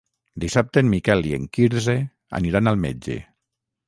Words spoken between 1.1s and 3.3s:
i en Quirze aniran al metge.